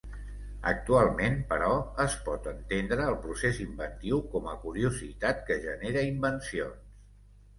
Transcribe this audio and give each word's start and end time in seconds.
Actualment, 0.69 1.35
però, 1.51 1.67
es 2.05 2.13
pot 2.29 2.47
entendre 2.51 3.05
el 3.11 3.17
procés 3.27 3.59
inventiu 3.65 4.21
com 4.31 4.49
a 4.53 4.57
curiositat 4.63 5.45
que 5.51 5.59
genera 5.69 6.05
invencions. 6.13 6.97